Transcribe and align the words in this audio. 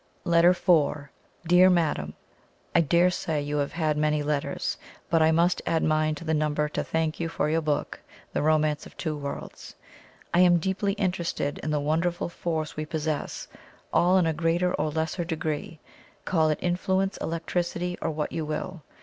]LETTER 0.33 0.49
IV. 0.49 1.09
"DEAR 1.45 1.69
MADAM, 1.69 2.15
"I 2.73 2.81
dare 2.81 3.11
say 3.11 3.39
you 3.39 3.57
have 3.57 3.73
had 3.73 3.97
many 3.99 4.23
letters, 4.23 4.75
but 5.11 5.21
I 5.21 5.31
must 5.31 5.61
add 5.67 5.83
mine 5.83 6.15
to 6.15 6.23
the 6.25 6.33
number 6.33 6.67
to 6.69 6.83
thank 6.83 7.19
you 7.19 7.29
for 7.29 7.51
your 7.51 7.61
book, 7.61 7.99
the 8.33 8.41
'Romance 8.41 8.87
of 8.87 8.97
Two 8.97 9.15
Worlds.' 9.15 9.75
I 10.33 10.39
am 10.39 10.57
deeply 10.57 10.93
interested 10.93 11.59
in 11.59 11.69
the 11.69 11.79
wonderful 11.79 12.29
force 12.29 12.75
we 12.75 12.83
possess, 12.83 13.47
all 13.93 14.17
in 14.17 14.25
a 14.25 14.33
greater 14.33 14.73
or 14.73 14.89
lesser 14.89 15.23
degree 15.23 15.79
call 16.25 16.49
it 16.49 16.57
influence, 16.63 17.17
electricity, 17.17 17.95
or 18.01 18.09
what 18.09 18.31
you 18.31 18.43
will. 18.43 18.81